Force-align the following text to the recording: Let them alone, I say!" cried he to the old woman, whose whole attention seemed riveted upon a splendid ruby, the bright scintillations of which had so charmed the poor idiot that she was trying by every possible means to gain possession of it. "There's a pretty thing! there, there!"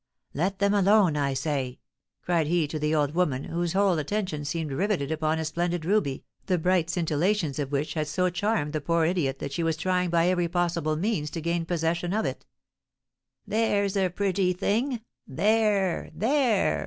Let 0.33 0.57
them 0.57 0.73
alone, 0.73 1.15
I 1.15 1.35
say!" 1.35 1.79
cried 2.23 2.47
he 2.47 2.67
to 2.69 2.79
the 2.79 2.95
old 2.95 3.13
woman, 3.13 3.43
whose 3.43 3.73
whole 3.73 3.99
attention 3.99 4.45
seemed 4.45 4.71
riveted 4.71 5.11
upon 5.11 5.37
a 5.37 5.45
splendid 5.45 5.85
ruby, 5.85 6.23
the 6.47 6.57
bright 6.57 6.87
scintillations 6.89 7.59
of 7.59 7.71
which 7.71 7.93
had 7.93 8.07
so 8.07 8.31
charmed 8.31 8.73
the 8.73 8.81
poor 8.81 9.05
idiot 9.05 9.37
that 9.37 9.53
she 9.53 9.61
was 9.61 9.77
trying 9.77 10.09
by 10.09 10.27
every 10.27 10.47
possible 10.47 10.95
means 10.95 11.29
to 11.29 11.39
gain 11.39 11.67
possession 11.67 12.13
of 12.13 12.25
it. 12.25 12.47
"There's 13.45 13.95
a 13.95 14.09
pretty 14.09 14.53
thing! 14.53 15.01
there, 15.27 16.09
there!" 16.15 16.79